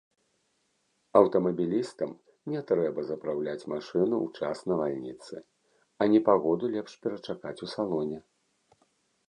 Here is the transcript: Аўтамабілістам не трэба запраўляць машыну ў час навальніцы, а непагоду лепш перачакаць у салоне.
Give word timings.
Аўтамабілістам 1.19 2.11
не 2.53 2.61
трэба 2.71 2.99
запраўляць 3.11 3.67
машыну 3.75 4.17
ў 4.25 4.41
час 4.41 4.57
навальніцы, 4.73 5.35
а 6.01 6.11
непагоду 6.17 6.65
лепш 6.77 6.91
перачакаць 7.07 7.57
у 7.69 7.73
салоне. 7.79 8.19